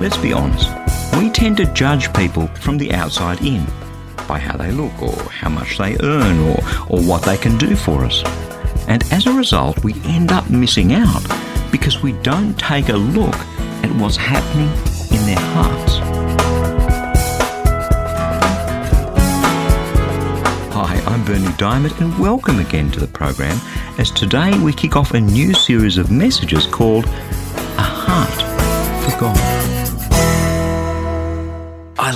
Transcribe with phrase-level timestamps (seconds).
[0.00, 0.70] Let's be honest.
[1.16, 3.64] We tend to judge people from the outside in
[4.28, 7.74] by how they look or how much they earn or, or what they can do
[7.74, 8.22] for us.
[8.86, 11.24] And as a result, we end up missing out
[11.72, 13.34] because we don't take a look
[13.82, 14.68] at what's happening
[15.10, 15.98] in their hearts.
[20.74, 23.58] Hi, I'm Berni Dimmock, and welcome again to the program
[23.98, 27.06] as today we kick off a new series of messages called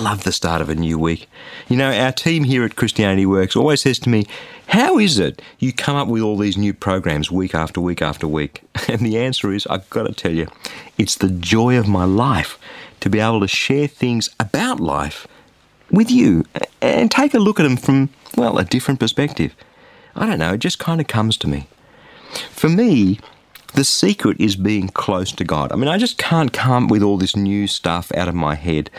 [0.00, 1.28] love the start of a new week.
[1.68, 4.26] You know, our team here at Christianity Works always says to me,
[4.68, 8.26] How is it you come up with all these new programs week after week after
[8.26, 8.62] week?
[8.88, 10.48] And the answer is, I've got to tell you,
[10.98, 12.58] it's the joy of my life
[13.00, 15.26] to be able to share things about life
[15.90, 16.44] with you
[16.82, 19.54] and take a look at them from, well, a different perspective.
[20.16, 21.68] I don't know, it just kind of comes to me.
[22.50, 23.20] For me,
[23.74, 25.72] the secret is being close to God.
[25.72, 28.54] I mean, I just can't come up with all this new stuff out of my
[28.54, 28.90] head.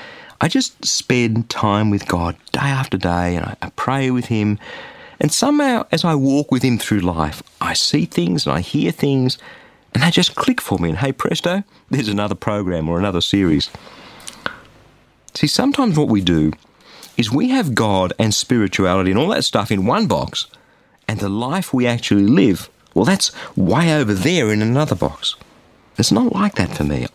[0.43, 4.57] I just spend time with God day after day and I, pray with Him.
[5.19, 8.91] And somehow, as I walk with Him through life, I see things and I hear
[8.91, 9.37] things
[9.93, 10.89] and they just click for me.
[10.89, 13.69] And hey, presto, there's another program or another series.
[15.35, 16.53] See, sometimes what we do
[17.17, 20.47] is we have God and spirituality and all that stuff in one box,
[21.07, 25.35] and the life we actually live, well, that's way over there in another box.
[25.97, 27.05] It's not like that for me.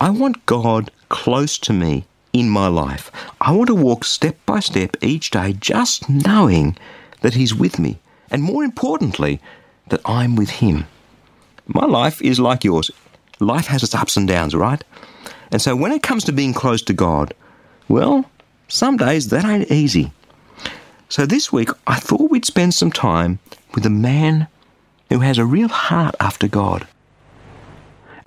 [0.00, 3.10] I want God close to me in my life.
[3.40, 6.76] I want to walk step by step each day just knowing
[7.20, 7.98] that He's with me,
[8.30, 9.40] and more importantly,
[9.88, 10.86] that I'm with Him.
[11.66, 12.90] My life is like yours.
[13.38, 14.82] Life has its ups and downs, right?
[15.52, 17.34] And so when it comes to being close to God,
[17.88, 18.24] well,
[18.68, 20.12] some days that ain't easy.
[21.08, 23.40] So this week, I thought we'd spend some time
[23.74, 24.46] with a man
[25.08, 26.86] who has a real heart after God.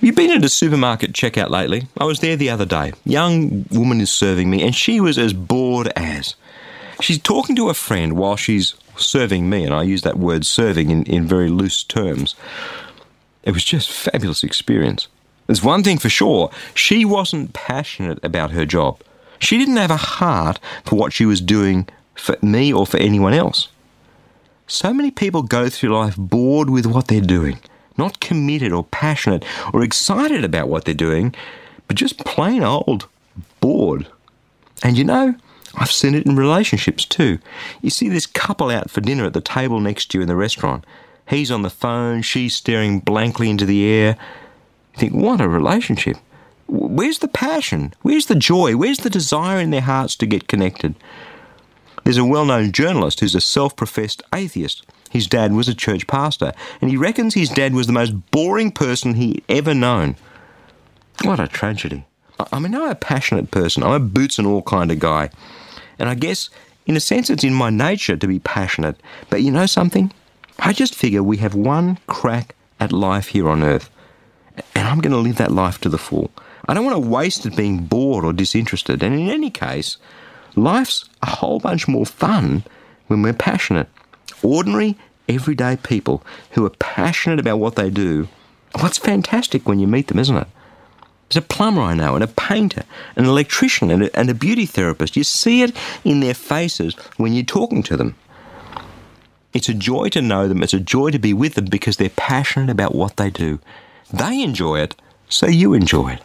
[0.04, 1.88] Have you been at a supermarket checkout lately?
[1.98, 2.92] I was there the other day.
[3.06, 6.36] Young woman is serving me, and she was as bored as.
[7.00, 10.90] She's talking to a friend while she's serving me, and I use that word serving
[10.90, 12.36] in, in very loose terms.
[13.44, 15.08] It was just fabulous experience.
[15.48, 19.00] There's one thing for sure, she wasn't passionate about her job.
[19.40, 23.34] She didn't have a heart for what she was doing for me or for anyone
[23.34, 23.70] else.
[24.68, 27.62] So many people go through life bored with what they're doing
[27.98, 31.34] not committed or passionate or excited about what they're doing,
[31.88, 33.08] but just plain old
[33.60, 34.08] bored.
[34.84, 35.36] And you know,
[35.76, 37.40] I've seen it in relationships too.
[37.82, 40.36] You see this couple out for dinner at the table next to you in the
[40.36, 40.86] restaurant.
[41.28, 44.18] He's on the phone, she's staring blankly into the air.
[44.94, 46.18] You think, what a relationship.
[46.68, 47.94] Where's the passion?
[48.02, 48.76] Where's the joy?
[48.76, 50.96] Where's the desire in their hearts to get connected?
[52.04, 56.08] There's a well known journalist who's a self professed atheist his dad was a church
[56.08, 60.16] pastor, and he reckons his dad was the most boring person he'd ever known.
[61.24, 62.04] What a tragedy.
[62.52, 63.84] I mean, I'm a passionate person.
[63.84, 65.30] I'm a boots and all kind of guy.
[66.00, 66.50] And I guess,
[66.88, 69.00] in a sense, it's in my nature to be passionate.
[69.30, 70.12] But you know something?
[70.58, 73.92] I just figure we have one crack at life here on earth.
[74.74, 76.32] And I'm going to live that life to the full.
[76.68, 79.04] I don't want to waste it being bored or disinterested.
[79.04, 79.98] And in any case,
[80.56, 82.64] life's a whole bunch more fun
[83.06, 83.90] when we're passionate
[84.42, 84.98] ordinary,
[85.28, 88.28] everyday people who are passionate about what they do.
[88.76, 90.48] Well, fantastic when you meet them, isn't it?
[91.30, 92.84] There's a plumber I know, and a painter,
[93.16, 95.16] an electrician, and a, and a beauty therapist.
[95.16, 98.16] You see it in their faces when you're talking to them.
[99.54, 102.10] It's a joy to know them, it's a joy to be with them because they're
[102.10, 103.60] passionate about what they do.
[104.12, 104.96] They enjoy it,
[105.30, 106.22] so you enjoy it.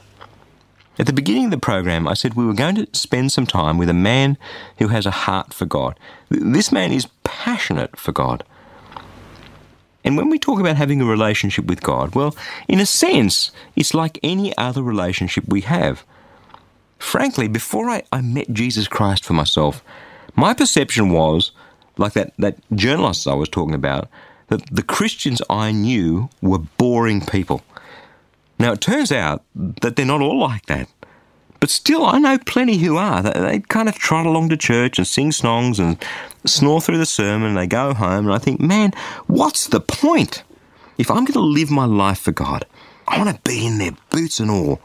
[0.98, 3.78] At the beginning of the program, I said we were going to spend some time
[3.78, 4.36] with a man
[4.78, 5.98] who has a heart for God.
[6.28, 8.42] This man is passionate for God.
[10.04, 12.34] And when we talk about having a relationship with God, well,
[12.66, 16.04] in a sense, it's like any other relationship we have.
[16.98, 19.84] Frankly, before I, I met Jesus Christ for myself,
[20.34, 21.52] my perception was,
[21.96, 24.08] like that, that journalist I was talking about,
[24.48, 27.62] that the Christians I knew were boring people.
[28.58, 30.88] Now, it turns out that they're not all like that.
[31.60, 33.22] But still, I know plenty who are.
[33.22, 36.02] They, they, kind of trot along to church and sing songs and
[36.44, 38.26] snore through the sermon and they go home.
[38.26, 38.92] And I think, man,
[39.26, 40.44] what's the point?
[40.98, 42.64] If I'm going to live my life for God,
[43.06, 44.80] I want to be in their boots and all.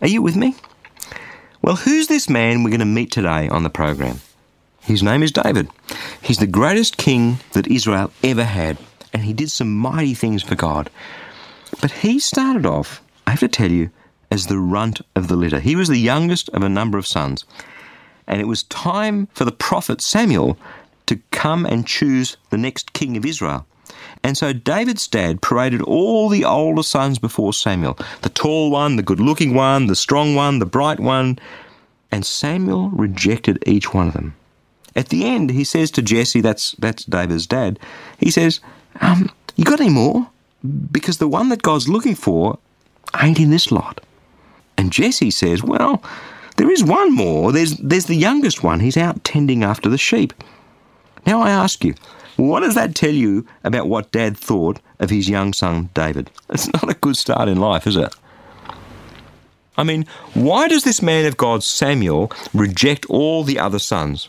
[0.00, 0.56] Are you with me?
[1.62, 4.20] Well, who's this man we're going to meet today on the program?
[4.80, 5.68] His name is David.
[6.22, 8.78] He's the greatest king that Israel ever had,
[9.12, 10.88] and he did some mighty things for God.
[11.80, 13.90] But he started off, I have to tell you,
[14.30, 15.60] as the runt of the litter.
[15.60, 17.44] He was the youngest of a number of sons.
[18.26, 20.58] And it was time for the prophet Samuel
[21.06, 23.66] to come and choose the next king of Israel.
[24.22, 29.02] And so David's dad paraded all the older sons before Samuel the tall one, the
[29.02, 31.38] good looking one, the strong one, the bright one.
[32.10, 34.34] And Samuel rejected each one of them.
[34.96, 37.78] At the end, he says to Jesse, that's, that's David's dad,
[38.18, 38.60] he says,
[39.00, 40.28] um, You got any more?
[40.90, 42.58] Because the one that God's looking for
[43.20, 44.00] ain't in this lot.
[44.76, 46.02] And Jesse says, Well,
[46.56, 47.52] there is one more.
[47.52, 48.80] There's, there's the youngest one.
[48.80, 50.32] He's out tending after the sheep.
[51.26, 51.94] Now I ask you,
[52.36, 56.30] what does that tell you about what Dad thought of his young son David?
[56.50, 58.14] It's not a good start in life, is it?
[59.76, 64.28] I mean, why does this man of God, Samuel, reject all the other sons?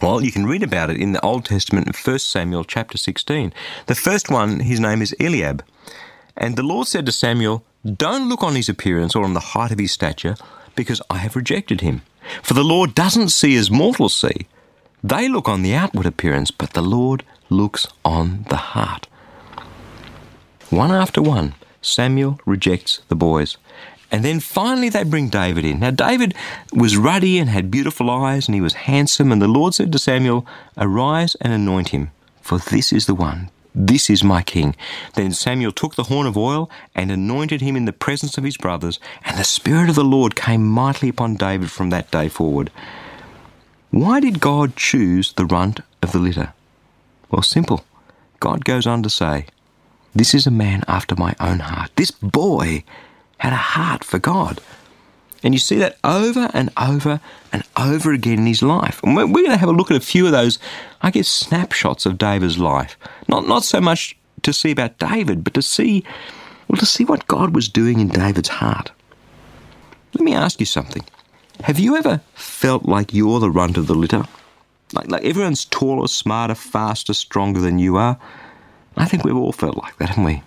[0.00, 3.52] Well, you can read about it in the Old Testament in 1 Samuel chapter 16.
[3.84, 5.62] The first one, his name is Eliab.
[6.38, 9.72] And the Lord said to Samuel, Don't look on his appearance or on the height
[9.72, 10.36] of his stature,
[10.74, 12.00] because I have rejected him.
[12.42, 14.46] For the Lord doesn't see as mortals see.
[15.04, 19.06] They look on the outward appearance, but the Lord looks on the heart.
[20.70, 23.58] One after one, Samuel rejects the boys.
[24.10, 25.80] And then finally they bring David in.
[25.80, 26.34] Now, David
[26.72, 29.30] was ruddy and had beautiful eyes, and he was handsome.
[29.30, 30.46] And the Lord said to Samuel,
[30.76, 32.10] Arise and anoint him,
[32.40, 33.50] for this is the one.
[33.74, 34.74] This is my king.
[35.14, 38.56] Then Samuel took the horn of oil and anointed him in the presence of his
[38.56, 42.70] brothers, and the Spirit of the Lord came mightily upon David from that day forward.
[43.90, 46.52] Why did God choose the runt of the litter?
[47.30, 47.84] Well, simple.
[48.40, 49.46] God goes on to say,
[50.14, 51.90] This is a man after my own heart.
[51.94, 52.84] This boy
[53.40, 54.60] had a heart for God.
[55.42, 57.20] And you see that over and over
[57.50, 59.02] and over again in his life.
[59.02, 60.58] And we're going to have a look at a few of those,
[61.00, 62.98] I guess, snapshots of David's life.
[63.26, 66.04] Not, not so much to see about David, but to see,
[66.68, 68.92] well, to see what God was doing in David's heart.
[70.14, 71.04] Let me ask you something.
[71.62, 74.24] Have you ever felt like you're the runt of the litter?
[74.92, 78.18] Like, like everyone's taller, smarter, faster, stronger than you are?
[78.96, 80.42] I think we've all felt like that, haven't we?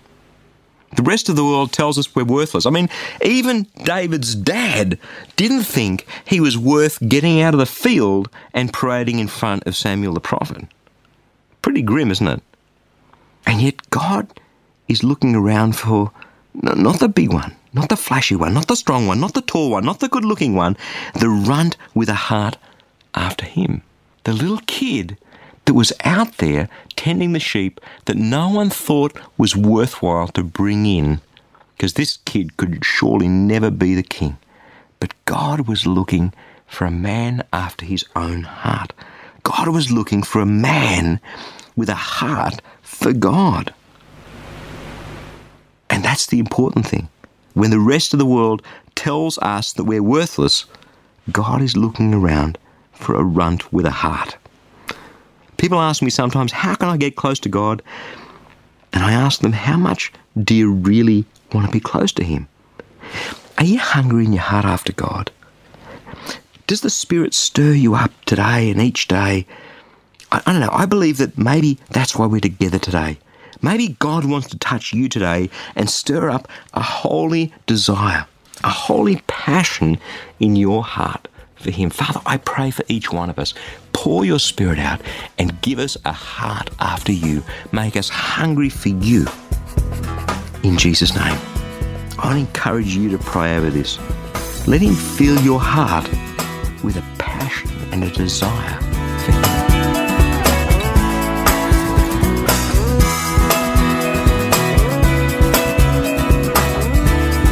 [0.94, 2.66] The rest of the world tells us we're worthless.
[2.66, 2.88] I mean,
[3.22, 4.98] even David's dad
[5.36, 9.76] didn't think he was worth getting out of the field and parading in front of
[9.76, 10.64] Samuel the prophet.
[11.62, 12.42] Pretty grim, isn't it?
[13.46, 14.28] And yet God
[14.88, 16.12] is looking around for
[16.54, 19.70] not the big one, not the flashy one, not the strong one, not the tall
[19.70, 20.76] one, not the good looking one,
[21.18, 22.56] the runt with a heart
[23.14, 23.82] after him.
[24.24, 25.18] The little kid
[25.64, 30.86] that was out there tending the sheep that no one thought was worthwhile to bring
[30.86, 31.20] in
[31.76, 34.36] because this kid could surely never be the king.
[35.00, 36.32] But God was looking
[36.66, 38.92] for a man after his own heart.
[39.42, 41.20] God was looking for a man
[41.76, 43.74] with a heart for God.
[45.90, 47.08] And that's the important thing.
[47.54, 48.62] When the rest of the world
[48.94, 50.64] tells us that we're worthless,
[51.30, 52.58] God is looking around
[52.92, 54.36] for a runt with a heart.
[55.64, 57.80] People ask me sometimes, How can I get close to God?
[58.92, 61.24] And I ask them, How much do you really
[61.54, 62.48] want to be close to Him?
[63.56, 65.30] Are you hungry in your heart after God?
[66.66, 69.46] Does the Spirit stir you up today and each day?
[70.30, 70.68] I, I don't know.
[70.70, 73.16] I believe that maybe that's why we're together today.
[73.62, 78.26] Maybe God wants to touch you today and stir up a holy desire,
[78.62, 79.96] a holy passion
[80.38, 81.88] in your heart for Him.
[81.88, 83.54] Father, I pray for each one of us.
[84.04, 85.00] Pour your Spirit out
[85.38, 87.42] and give us a heart after you.
[87.72, 89.24] Make us hungry for you.
[90.62, 91.38] In Jesus' name.
[92.18, 93.98] I encourage you to pray over this.
[94.68, 96.06] Let Him fill your heart
[96.84, 98.78] with a passion and a desire
[99.20, 99.42] for Him.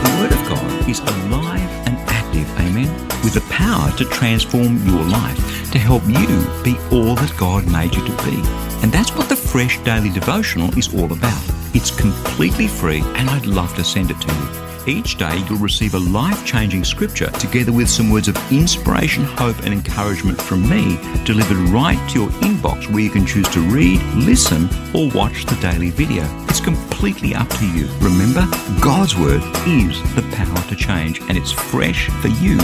[0.02, 2.92] The Word of God is alive and active, amen,
[3.25, 6.26] with the power to transform your life, to help you
[6.62, 8.36] be all that God made you to be.
[8.82, 11.42] And that's what the Fresh Daily Devotional is all about.
[11.74, 14.62] It's completely free, and I'd love to send it to you.
[14.84, 19.56] Each day, you'll receive a life changing scripture together with some words of inspiration, hope,
[19.60, 24.02] and encouragement from me delivered right to your inbox where you can choose to read,
[24.16, 26.24] listen, or watch the daily video.
[26.48, 27.86] It's completely up to you.
[28.00, 28.44] Remember,
[28.80, 32.58] God's Word is the power to change, and it's fresh for you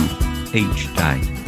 [0.52, 1.47] each day.